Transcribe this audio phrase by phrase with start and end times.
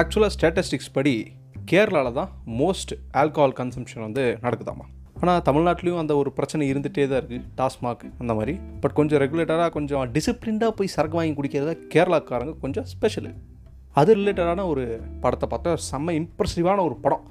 [0.00, 1.12] ஆக்சுவலாக ஸ்டேட்டஸ்டிக்ஸ் படி
[1.70, 4.84] கேரளாவில் தான் மோஸ்ட் ஆல்கஹால் கன்சம்ஷன் வந்து நடக்குதாமா?
[5.20, 8.54] ஆனால் தமிழ்நாட்டிலையும் அந்த ஒரு பிரச்சனை இருந்துகிட்டே தான் இருக்குது டாஸ்மாக் அந்த மாதிரி.
[8.82, 13.32] பட் கொஞ்சம் ரெகுலேட்டராக கொஞ்சம் டிசிப்ளின்டாக போய் சரக்கு வாங்கி குடிக்கிறதா கேரளாக்காரங்க கொஞ்சம் ஸ்பெஷலு
[14.00, 14.84] அது ரிலேட்டடான ஒரு
[15.24, 17.26] படத்தை பார்த்தா செம்ம இம்ப்ரெசிவான ஒரு படம்.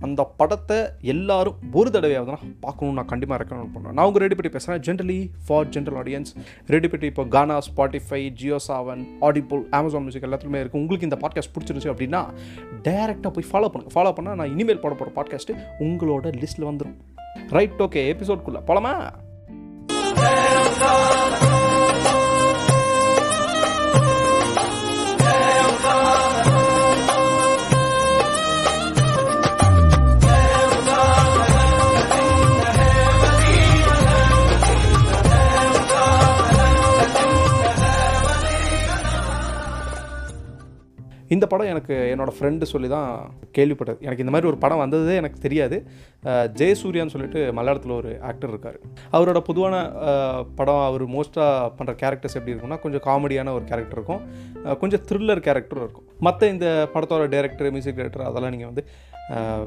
[0.00, 3.94] அந்த படத்தை எல்லாரும் ஒரு தடவையாவது நான் பார்க்கணும்னு நான் கண்டிப்பாக ரெக்கமெண்ட் பண்ணுவேன்.
[3.94, 6.30] நான் உங்கள் ரெடி பற்றி பேசுகிறேன் ஜென்ரலி ஃபார் ஜென்ரல் ஆடியன்ஸ்
[6.66, 11.54] ரெடி பற்றி இப்போ Gaana Spotify Jio Saavn Audible Amazon music எல்லாத்துலையுமே இருக்குது உங்களுக்கு இந்த பாட்காஸ்ட்
[11.56, 12.22] பிடிச்சிருச்சு அப்படின்னா
[12.82, 16.96] டேரெக்டாக போய் ஃபாலோ பண்ணுங்கள் ஃபாலோ பண்ணால் நான் இனிமேல் போட போகிற பாட்காஸ்ட்டு உங்களோட லிஸ்ட்டில் வந்துடும்
[17.50, 18.94] ரைட் ஓகே எபிசோட்குள்ளே போலாமா?
[41.34, 43.10] இந்த படம் எனக்கு என்னோடய ஃப்ரெண்டு சொல்லி தான்
[43.56, 43.98] கேள்விப்பட்டது.
[44.06, 45.76] எனக்கு இந்த மாதிரி ஒரு படம் வந்ததே எனக்கு தெரியாது.
[46.60, 48.78] ஜெயசூர்யான்னு சொல்லிட்டு மலையாளத்தில் ஒரு ஆக்டர் இருக்கார்.
[49.16, 49.74] அவரோட பொதுவான
[50.60, 54.24] படம் அவர் மோஸ்ட்டாக பண்ணுற கேரக்டர்ஸ் எப்படி இருக்கும்னா கொஞ்சம் காமெடியான ஒரு கேரக்டர் இருக்கும்.
[54.82, 56.08] கொஞ்சம் த்ரில்லர் கேரக்டரும் இருக்கும்.
[56.28, 58.84] மற்ற இந்த படத்தோட டேரக்டர் மியூசிக் டைரக்டர் அதெல்லாம் நீங்கள் வந்து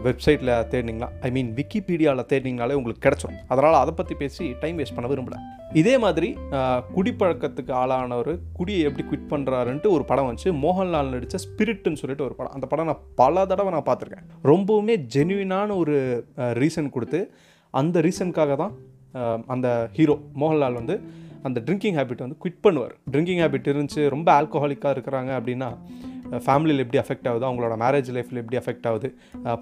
[0.06, 5.09] வெப்சைட்டில் தேடினீங்களா ஐ மீன் விக்கிபீடியாவில் தேடினீங்கனாலே உங்களுக்கு கிடச்சிடும் அதனால் அதை பற்றி பேசி டைம் வேஸ்ட் பண்ண
[5.12, 5.38] விரும்பல.
[5.82, 6.30] இதே மாதிரி
[6.96, 10.52] குடிப்பழக்கத்துக்கு ஆளானவர் குடியை எப்படி குவிட் பண்ணுறாருன்ட்டு ஒரு படம் வந்துச்சு.
[10.66, 12.54] மோகன்லால் நடித்த ஸ்பிரிட்னு சொல்லிட்டு ஒரு படம்.
[12.58, 14.28] அந்த படம் நான் பல தடவை நான் பார்த்துருக்கேன்.
[14.52, 15.96] ரொம்பவுமே ஜென்யூனான ஒரு
[16.62, 17.20] ரீசன் கொடுத்து
[17.73, 18.73] அந்த ரீசனுக்காக தான்
[19.54, 20.96] அந்த ஹீரோ மோகன்லால் வந்து
[21.48, 22.94] அந்த ட்ரிங்கிங் ஹேபிட் வந்து குவிட் பண்ணுவார்.
[23.14, 25.70] ட்ரிங்கிங் ஹேபிட் இருந்துச்சு ரொம்ப ஆல்கஹாலிக்காக இருக்கிறாங்க அப்படின்னா
[26.46, 29.09] ஃபேமிலியில் எப்படி அஃபெக்ட் ஆகுது அவங்களோட மேரேஜ் லைஃப்பில் எப்படி அஃபெக்ட் ஆகுது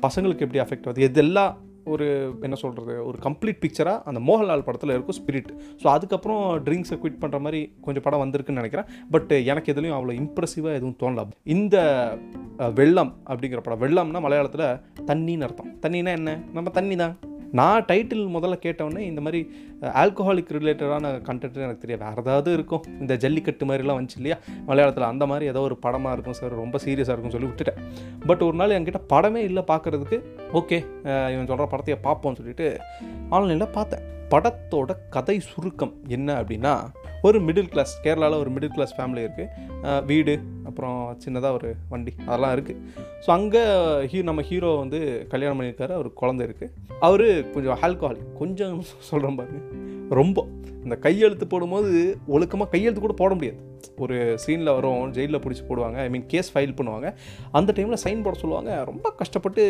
[0.06, 1.52] பசங்களுக்கு எப்படி அஃபெக்ட் ஆகுது இதெல்லாம்
[1.95, 2.08] ஒரு
[2.47, 5.50] என்ன சொல்கிறது ஒரு கம்ப்ளீட் பிக்சராக அந்த மோகன்லால் படத்தில் இருக்கும் ஸ்பிரிட்
[5.84, 8.89] ஸோ அதுக்கப்புறம் ட்ரிங்க்ஸை குவிட் பண்ணுற மாதிரி கொஞ்சம் படம் வந்திருக்குன்னு நினைக்கிறேன்.
[9.16, 11.28] பட் எனக்கு எதுலையும் அவ்வளோ இம்ப்ரெசிவாக எதுவும் தோணல.
[11.56, 11.75] இந்த
[12.80, 14.67] வெள்ளம் அப்படிங்கிற படம் வெள்ளம்னா மலையாளத்தில்
[15.12, 15.72] தண்ணின்னு அர்த்தம்.
[15.86, 16.31] தண்ணினா என்ன?
[16.58, 17.16] நம்ம தண்ணி தான்
[17.59, 19.39] நான் டைட்டில் முதல்ல கேட்டவுடனே இந்த மாதிரி
[20.01, 22.03] ஆல்கஹாலிக் ரிலேட்டடான கண்டென்ட் எனக்கு தெரியாது.
[22.07, 22.84] வேறு ஏதாவது இருக்கும்.
[23.01, 24.38] இந்த ஜல்லிக்கட்டு மாதிரிலாம் வந்துச்சு இல்லையா?
[24.69, 26.56] மலையாளத்தில் அந்த மாதிரி ஏதோ ஒரு படமாக இருக்கும் சார்.
[26.63, 27.81] ரொம்ப சீரியஸாக இருக்கும்னு சொல்லி விட்டுட்டேன்.
[28.29, 30.19] பட் ஒரு நாள் என்கிட்ட படமே இல்லை பார்க்குறதுக்கு
[30.61, 30.79] ஓகே
[31.34, 32.69] இவன் சொல்கிற படத்தையே பார்ப்போம்னு சொல்லிட்டு
[33.38, 34.06] ஆன்லைனில் பார்த்தேன்.
[34.34, 36.73] படத்தோட கதை சுருக்கம் என்ன அப்படின்னா
[37.28, 40.34] ஒரு மிடில் கிளாஸ் கேரளாவில் ஒரு மிடில் கிளாஸ் ஃபேமிலி இருக்குது வீடு
[40.70, 42.80] அப்புறம் சின்னதாக ஒரு வண்டி அதெல்லாம் இருக்குது
[43.26, 43.64] ஸோ அங்கே
[44.12, 45.00] ஹீ நம்ம ஹீரோ வந்து
[45.34, 45.94] கல்யாணம் பண்ணியிருக்காரு.
[45.98, 46.72] அவர் குழந்தை இருக்குது
[47.08, 48.78] அவர் கொஞ்சம் ஆல்கஹாலிக் கொஞ்சம்
[49.09, 49.62] சொல்கிறேன் பாருங்க.
[50.19, 50.39] ரொம்ப
[50.85, 51.91] இந்த கையெழுத்து போடும்போது
[52.35, 53.59] ஒழுக்கமாக கையெழுத்து கூட போட முடியாது.
[54.03, 57.07] ஒரு சீனில் வரும் ஜெயிலில் பிடிச்சி போடுவாங்க ஐ மீன் கேஸ் ஃபைல் பண்ணுவாங்க.
[57.57, 58.72] அந்த டைமில் சைன் போட சொல்லுவாங்க.
[58.89, 59.63] ரொம்ப கஷ்டப்பட்டு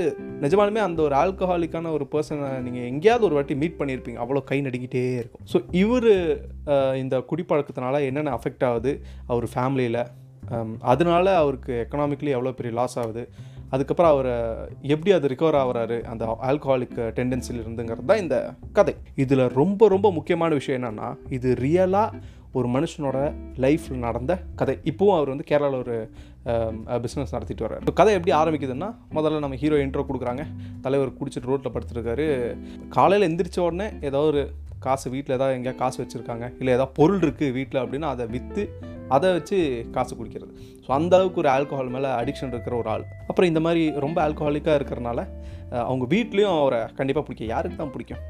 [0.45, 5.05] நிஜமாலுமே அந்த ஒரு ஆல்கஹாலிக்கான ஒரு பர்சனை நீங்கள் எங்கேயாவது ஒரு வாட்டி மீட் பண்ணியிருப்பீங்க அவ்வளோ கை நடுக்கிட்டே
[5.21, 5.45] இருக்கும்.
[5.53, 6.11] ஸோ இவர்
[7.03, 8.93] இந்த குடிப்பழக்கத்தினால என்னென்ன அஃபெக்ட் ஆகுது?
[9.33, 10.01] அவர் ஃபேமிலியில்
[10.91, 13.23] அதனால அவருக்கு எக்கனாமிக்கலி எவ்வளோ பெரிய லாஸ் ஆகுது?
[13.75, 14.31] அதுக்கப்புறம் அவர்
[14.93, 18.37] எப்படி அது ரிகவர் ஆகுறாரு அந்த ஆல்கஹாலிக் டெண்டன்சியில் இருந்துங்கிறது தான் இந்த
[18.77, 18.93] கதை.
[19.23, 22.21] இதில் ரொம்ப ரொம்ப முக்கியமான விஷயம் என்னென்னா இது ரியலாக
[22.59, 23.17] ஒரு மனுஷனோட
[23.63, 24.75] லைஃப்பில் நடந்த கதை.
[24.91, 25.97] இப்போவும் அவர் வந்து கேரளாவில் ஒரு
[27.03, 27.83] பிஸ்னஸ் நடத்திட்டு வர்றாரு.
[27.83, 30.45] இப்போ கதை எப்படி ஆரம்பிக்குதுன்னா முதல்ல நம்ம ஹீரோ இன்ட்ரோ கொடுக்குறாங்க.
[30.85, 32.27] தலைவர் குடிச்சிட்டு ரோட்டில் படுத்துருக்காரு.
[32.97, 34.43] காலையில் எந்திரிச்ச உடனே ஏதோ ஒரு
[34.85, 36.45] காசு வீட்டில் ஏதாவது எங்கேயா காசு வச்சுருக்காங்க.
[36.59, 38.63] இல்லை ஏதாவது பொருள் இருக்குது வீட்டில் அப்படின்னா அதை விற்று
[39.15, 39.57] அதை வச்சு
[39.95, 40.51] காசு குடிக்கிறது.
[40.85, 43.05] ஸோ அந்த அளவுக்கு ஒரு ஆல்கஹால் மேலே அடிக்ஷன் இருக்கிற ஒரு ஆள்.
[43.29, 45.19] அப்புறம் இந்த மாதிரி ரொம்ப ஆல்கஹாலிக்காக இருக்கிறனால
[45.87, 47.51] அவங்க வீட்லேயும் அவரை கண்டிப்பாக பிடிக்கும்.
[47.53, 48.21] யாருக்கு தான் பிடிக்கும்?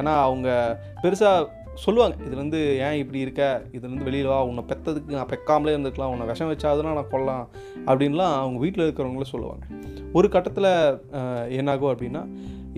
[0.00, 0.48] ஏன்னா அவங்க
[1.04, 3.44] பெருசாக சொல்லுவாங்க இதுலேருந்து ஏன் இப்படி இருக்க?
[3.76, 4.36] இதுலேருந்து வெளியில் வா.
[4.50, 6.12] உன்னை பெத்ததுக்கு நான் பெக்காமலே இருந்துக்கலாம்.
[6.14, 7.46] உன்னை விஷம் வச்சாதுன்னா நான் கொல்லலாம்.
[7.88, 9.64] அப்படின்லாம் அவங்க வீட்டில் இருக்கிறவங்களும் சொல்லுவாங்க.
[10.18, 10.70] ஒரு கட்டத்தில்
[11.60, 12.22] என்னாகும் அப்படின்னா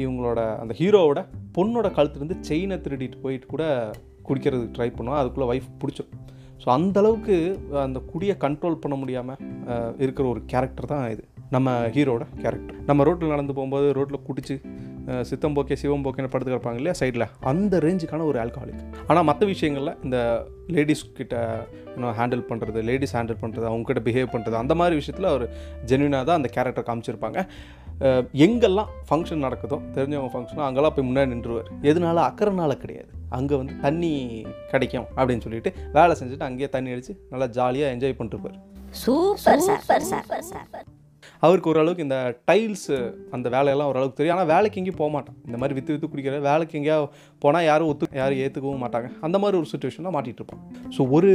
[0.03, 1.21] இவங்களோட அந்த ஹீரோவோட
[1.57, 3.65] பொண்ணோட கழுத்துலேருந்து செயினை திருடிட்டு போயிட்டு கூட
[4.29, 6.25] குடிக்கிறதுக்கு ட்ரை பண்ணுவோம் அதுக்குள்ளே ஒய்ஃப் பிடிச்சிடும்
[6.63, 7.37] ஸோ அந்த அளவுக்கு
[7.87, 9.41] அந்த குடியை கண்ட்ரோல் பண்ண முடியாமல்
[10.05, 11.25] இருக்கிற ஒரு கேரக்டர் தான் இது.
[11.55, 14.55] நம்ம ஹீரோட கேரக்டர் நம்ம ரோட்டில் நடந்து போகும்போது ரோட்டில் குடிச்சு
[15.23, 19.93] சித்தம் போக்கே சிவம் போக்கேன்னு படுத்து கிடப்பாங்க இல்லையா சைடில் அந்த ரேஞ்சுக்கான ஒரு ஆல்கஹாலிக் ஆனால் மற்ற விஷயங்களில்
[20.05, 20.19] இந்த
[20.67, 21.35] லேடிஸ் கிட்ட
[21.95, 25.47] இன்னும் ஹேண்டில் பண்ணுறது லேடிஸ் ஹேண்டில் பண்ணுறது அவங்ககிட்ட பிஹேவ் பண்ணுறது அந்த மாதிரி விஷயத்தில் ஒரு
[25.87, 27.39] ஜென்வினாக தான் அந்த கேரக்டர் காமிச்சிருப்பாங்க.
[28.45, 32.17] எங்கெல்லாம் ஃபங்க்ஷன் நடக்குதோ தெரிஞ்சவங்க ஃபங்க்ஷனோ அங்கெல்லாம் போய் முன்னாடி நின்றுவார் எதனால?
[32.29, 33.11] அக்கறைனால கிடையாது.
[33.29, 34.11] அங்கே வந்து தண்ணி
[34.73, 38.59] கிடைக்கும் அப்படின்னு சொல்லிட்டு வேலை செஞ்சுட்டு அங்கேயே தண்ணி அடித்து நல்லா ஜாலியாக என்ஜாய் பண்ணிட்டு இருப்பார்.
[39.05, 40.07] சூப்பர் சார் சார்
[40.53, 40.87] சார்
[41.45, 42.19] அவருக்கு ஓரளவுக்கு இந்த
[42.51, 42.97] டைல்ஸு
[43.37, 44.37] அந்த வேலையெல்லாம் ஓரளவுக்கு தெரியும்.
[44.37, 45.37] ஆனால் வேலைக்கு எங்கேயும் போக மாட்டான்.
[45.49, 46.99] இந்த மாதிரி விற்று விற்று குடிக்கிற வேலைக்கு எங்கேயா
[47.45, 49.09] போனால் யாரும் ஒத்து யாரும் ஏற்றுக்கவும் மாட்டாங்க.
[49.29, 50.63] அந்த மாதிரி ஒரு சுச்சுவேஷனில் மாட்டிகிட்டு இருப்பான்.
[50.97, 51.33] ஸோ ஒரு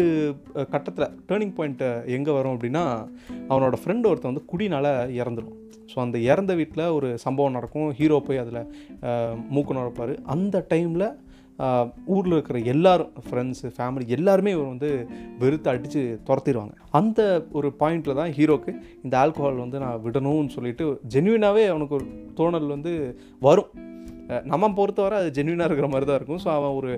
[0.75, 2.86] கட்டத்தில் டேர்னிங் பாயிண்ட்டு எங்கே வரும் அப்படின்னா
[3.51, 5.57] அவனோட ஃப்ரெண்டு ஒருத்தன் வந்து குடினால் இறந்துடும்
[5.92, 7.89] ஸோ அந்த இறந்த வீட்டில் ஒரு சம்பவம் நடக்கும்.
[8.00, 8.62] ஹீரோ போய் அதில்
[9.56, 11.07] மூக்கு நடப்பார் அந்த டைமில்
[12.06, 14.90] ஊரில் இருக்கிற எல்லாரும் ஃப்ரெண்ட்ஸு ஃபேமிலி எல்லாருமே இவர் வந்து
[15.40, 16.74] வெறுத்து அடித்து துரத்திடுவாங்க.
[17.00, 17.22] அந்த
[17.52, 18.74] ஒரு பாயிண்டில் தான் ஹீரோக்கு
[19.04, 22.94] இந்த ஆல்கோஹால் வந்து நான் விடணும்னு சொல்லிட்டு ஜென்யூனாகவே அவனுக்கு ஒரு தோணல் வந்து
[23.40, 23.72] வரும்.
[24.51, 26.42] நம்ம பொறுத்தவரை அது ஜென்வினாக இருக்கிற மாதிரி தான் இருக்கும்.
[26.44, 26.92] ஸோ அவன் ஒரு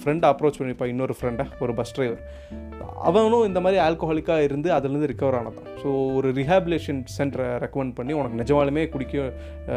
[0.00, 0.92] ஃப்ரெண்டை அப்ரோச் பண்ணியிருப்பான்.
[0.94, 2.22] இன்னொரு ஃப்ரெண்டை ஒரு பஸ் டிரைவர்
[3.08, 5.68] அவனும் இந்த மாதிரி ஆல்கோஹாலிக்காக இருந்து அதுலேருந்து ரிகவர் ஆனதான்.
[5.82, 5.88] ஸோ
[6.18, 9.24] ஒரு ரிஹாபிலேஷன் சென்டரை ரெக்கமெண்ட் பண்ணி உனக்கு நிஜமாலுமே குடிக்க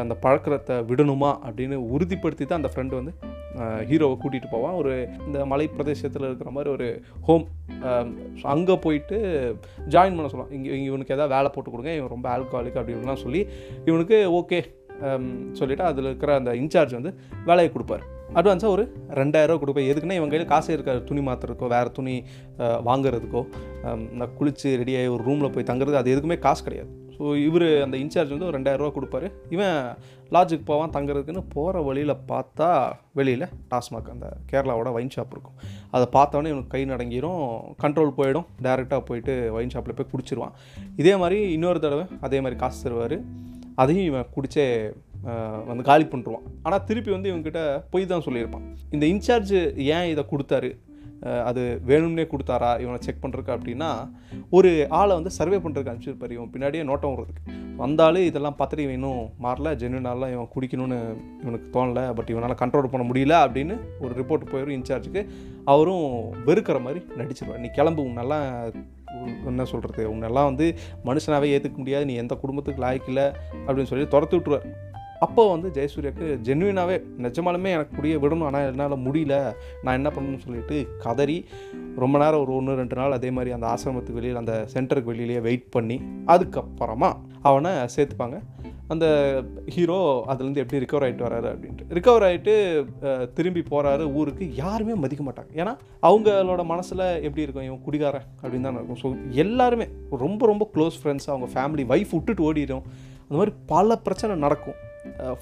[0.04, 1.32] அந்த பழக்கத்தை விடணுமா?
[1.48, 3.14] அப்படின்னு உறுதிப்படுத்தி தான் அந்த ஃப்ரெண்டு வந்து
[3.90, 4.78] ஹீரோவை கூட்டிகிட்டு போவான்.
[4.82, 4.92] ஒரு
[5.28, 6.88] இந்த மலை பிரதேசத்தில் இருக்கிற மாதிரி ஒரு
[7.28, 7.46] ஹோம்
[8.54, 9.18] அங்கே போயிட்டு
[9.96, 13.42] ஜாயின் பண்ண சொல்லலாம் இங்கே இவனுக்கு எதாவது வேலை போட்டு கொடுங்க இவன் ரொம்ப ஆல்கோஹாலிக் அப்படின்லாம் சொல்லி
[13.90, 14.60] இவனுக்கு ஓகே
[15.60, 17.14] சொல்லிவிட்டு அதில் இருக்கிற அந்த இன்சார்ஜ் வந்து
[17.50, 18.04] வேலையை கொடுப்பாரு.
[18.40, 18.84] அட்வான்ஸாக ஒரு
[19.20, 19.88] ரெண்டாயிரரூவா கொடுப்பேன்.
[19.92, 22.16] எதுக்குன்னா இவங்க கையில் காசே இருக்காது துணி மாற்றுறதுக்கோ வேறு துணி
[22.90, 23.42] வாங்குறதுக்கோ
[24.20, 26.92] நான் குளித்து ரெடியாகி ஒரு ரூமில் போய் தங்குறது அது எதுக்குமே காசு கிடையாது.
[27.16, 29.28] ஸோ இவர் அந்த இன்சார்ஜ் வந்து ஒரு ரெண்டாயிரரூவா கொடுப்பாரு.
[29.56, 29.78] இவன்
[30.36, 32.70] லாட்ஜுக்கு போவான் தங்குறதுக்குன்னு போகிற வழியில் பார்த்தா
[33.20, 35.58] வெளியில் டாஸ்மாக் அந்த கேரளாவோட வைன் ஷாப் இருக்கும்.
[35.96, 37.44] அதை பார்த்தோன்னே இவனுக்கு கை நடங்கிடும்
[37.84, 40.56] கண்ட்ரோல் போயிடும் டேரெக்டாக போயிட்டு வைன் ஷாப்பில் போய் குடிச்சிருவான்.
[41.04, 43.18] இதே மாதிரி இன்னொரு தடவை அதே மாதிரி காசு தருவார்.
[43.82, 44.66] அதையும் இவன் குடிச்சே
[45.68, 46.48] வந்து காலி பண்ணிருவான்.
[46.66, 47.62] ஆனால் திருப்பி வந்து இவங்ககிட்ட
[47.92, 48.66] பொய் தான் சொல்லியிருப்பான்.
[48.96, 49.54] இந்த இன்சார்ஜ்
[49.98, 50.72] ஏன் இதை கொடுத்தாரு?
[51.50, 52.70] அது வேணும்னே கொடுத்தாரா?
[52.84, 53.90] இவனை செக் பண்ணுறக்கு அப்படின்னா
[54.58, 59.22] ஒரு ஆளை வந்து சர்வே பண்ணுறதுக்கு அனுப்பிச்சிருப்பார் இவன் பின்னாடியே நோட்டம் வர்றதுக்கு வந்தாலே இதெல்லாம் பார்த்துட்டு இவன் இன்னும்
[59.46, 60.98] மாறல ஜென்வினாலாம் இவன் குடிக்கணும்னு
[61.44, 65.24] இவனுக்கு தோணல பட் இவனால் கண்ட்ரோல் பண்ண முடியல அப்படின்னு ஒரு ரிப்போர்ட் போயிடும் இன்சார்ஜுக்கு
[65.74, 66.06] அவரும்
[66.50, 67.64] வெறுக்கிற மாதிரி நடிச்சிருவார்.
[67.66, 68.40] நீ கிளம்பு நல்லா
[69.52, 70.68] என்ன சொல்கிறது உன்னெல்லாம் வந்து
[71.10, 72.06] மனுஷனாகவே ஏற்றுக்க முடியாது.
[72.06, 73.28] நீ எந்த குடும்பத்துக்கு லாய்க்கில்லை
[73.66, 74.68] அப்படின்னு சொல்லி துரத்து விட்ருவார்
[75.26, 76.96] அப்போ வந்து ஜெயசூர்யாவுக்கு ஜென்வினாகவே
[77.26, 78.46] நிஜமாலுமே எனக்கு முடிய விடணும்.
[78.48, 79.36] ஆனால் என்னால் முடியல.
[79.84, 81.38] நான் என்ன பண்ணணும்னு சொல்லிட்டு கதறி
[82.04, 85.70] ரொம்ப நேரம் ஒரு ஒன்று ரெண்டு நாள் அதே மாதிரி அந்த ஆசிரமத்துக்கு வெளியில் அந்த சென்டருக்கு வெளியிலேயே வெயிட்
[85.70, 85.98] பண்ணி
[86.34, 87.12] அதுக்கப்புறமா
[87.42, 88.40] அவனை சேர்த்துப்பாங்க.
[88.94, 89.06] அந்த
[89.74, 89.98] ஹீரோ
[90.32, 91.88] அதுலேருந்து எப்படி ரிகவர் ஆகிட்டு வராரு அப்படின்ட்டு.
[91.98, 92.54] ரிகவர் ஆகிட்டு
[93.38, 95.52] திரும்பி போகிறாரு ஊருக்கு யாருமே மதிக்க மாட்டாங்க.
[95.62, 95.74] ஏன்னா
[96.10, 99.02] அவங்களோட மனசில் எப்படி இருக்கும் இவன் குடிகாரன் அப்படின்னு தான் இருக்கும்.
[99.04, 99.10] ஸோ
[99.44, 99.88] எல்லாருமே
[100.26, 102.86] ரொம்ப ரொம்ப க்ளோஸ் ஃப்ரெண்ட்ஸ் அவங்க ஃபேமிலி ஒய்ஃப் விட்டுட்டு ஓடிடும்.
[103.26, 104.80] அந்த மாதிரி பல பிரச்சனை நடக்கும்.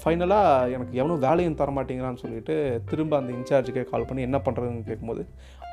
[0.00, 2.54] ஃபைனலாக எனக்கு எவனும் வேலையும் தர மாட்டேங்கிறான்னு சொல்லிட்டு
[2.90, 5.24] திரும்ப அந்த இன்சார்ஜுக்கே கால் பண்ணி என்ன பண்ணுறதுன்னு கேட்கும்போது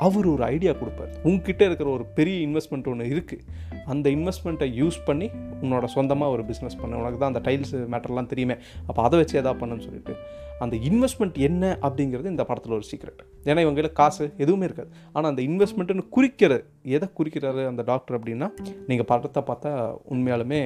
[0.06, 1.14] அவர் ஒரு ஐடியா கொடுப்பார்.
[1.30, 3.46] உங்ககிட்ட இருக்கிற ஒரு பெரிய இன்வெஸ்ட்மெண்ட் ஒன்று இருக்குது
[3.94, 5.30] அந்த இன்வெஸ்ட்மெண்ட்டை யூஸ் பண்ணி
[5.64, 7.00] உன்னோட சொந்தமாக ஒரு பிஸ்னஸ் பண்ணு.
[7.02, 8.58] உனக்கு தான் அந்த டைல்ஸ் மேட்டர்லாம் தெரியுமே.
[8.88, 10.16] அப்போ அதை வச்சு எதா பண்ணுன்னு சொல்லிட்டு
[10.60, 14.90] அந்த இன்வெஸ்ட்மெண்ட் என்ன அப்படிங்கிறது இந்த படத்தில் ஒரு சீக்ரெட் ஏன்னா இவங்களுக்கு கையில் காசு எதுவுமே இருக்காது.
[15.14, 18.50] ஆனால் அந்த இன்வெஸ்ட்மெண்ட்டுன்னு குறிக்கிறது எதை குறிக்கிறாரு அந்த டாக்டர் அப்படின்னா
[18.88, 19.72] நீங்கள் படத்தை பார்த்தா
[20.10, 20.62] உண்மையாலுமே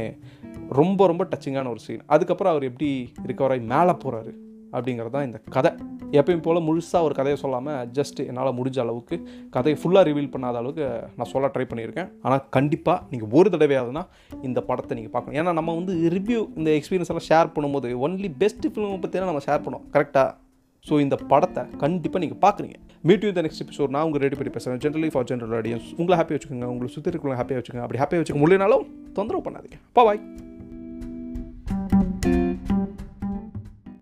[0.70, 2.90] ரொம்ப ரொம்ப டச்சிங்கான ஒரு சீன் அதுக்கப்புறம் அவர் எப்படி
[3.28, 4.34] ரிகவர் ஆகி மேலே போகிறாரு
[4.76, 5.72] அப்படிங்கிறது தான் இந்த கதை.
[6.20, 9.16] எப்பயும் போல் முழுசாக ஒரு கதையை சொல்லாமல் ஜஸ்ட் என்னால் முடிஞ்ச அளவுக்கு
[9.56, 10.86] கதையை ஃபுல்லாக ரிவீல் பண்ணாத அளவுக்கு
[11.18, 12.12] நான் சொல்ல ட்ரை பண்ணியிருக்கேன்.
[12.26, 14.06] ஆனால் கண்டிப்பாக நீங்கள் ஒரு தடவையாவதுனா
[14.50, 15.40] இந்த படத்தை நீங்கள் பார்க்கணும்.
[15.42, 19.66] ஏன்னா நம்ம வந்து ரிவ்யூ இந்த எக்ஸ்பீரியன்ஸ் எல்லாம் ஷேர் பண்ணும்போது ஒன்லி பெஸ்ட் ஃபிலிமை பற்றி நம்ம ஷேர்
[19.68, 20.30] பண்ணுவோம் கரெக்டாக
[20.88, 22.78] ஸோ இந்த படத்தை கண்டிப்பாக நீங்கள் பார்க்குறீங்க.
[23.08, 26.16] Meet you the next episode நான் உங்கள் ரெடி பண்ணி பேசுகிறேன் ஜென்ரலி ஃபார் ஜென்ரல் ஆடியன்ஸ் உங்களை
[26.20, 26.68] ஹாப்பியாக வச்சுக்கோங்க.
[26.74, 27.86] உங்களை சுற்றி இருக்கிறவங்க ஹாப்பியாக வச்சுக்கோங்க.
[27.86, 28.84] அப்படி ஹாப்பியாக வச்சுக்க முடியனாலும்
[29.18, 29.78] தொந்தரவு பண்ணாதீங்க.
[29.98, 30.22] பா பாய்